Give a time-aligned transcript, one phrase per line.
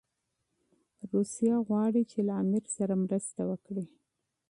[1.11, 3.85] روسیه غواړي چي له امیر سره مرسته وکړي.